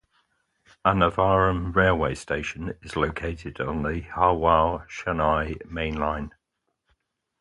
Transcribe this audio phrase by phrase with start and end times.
[0.83, 6.33] Annavaram railway station is located on the Howrah-Chennai main line.